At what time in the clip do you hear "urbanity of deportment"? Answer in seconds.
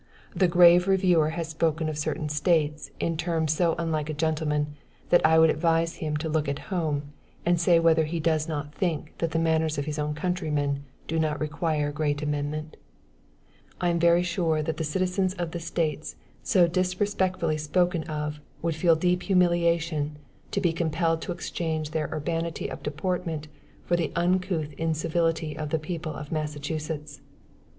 22.11-23.49